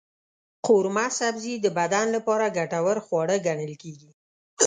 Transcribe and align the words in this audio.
قورمه 0.67 1.07
سبزي 1.19 1.53
د 1.61 1.67
بدن 1.77 2.05
لپاره 2.15 2.53
ګټور 2.57 2.97
خواړه 3.05 3.35
ګڼل 3.47 3.73
کېږي. 3.83 4.11